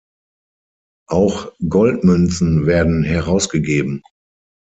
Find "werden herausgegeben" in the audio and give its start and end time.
2.65-4.01